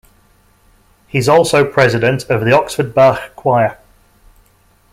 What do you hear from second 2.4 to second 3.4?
the Oxford Bach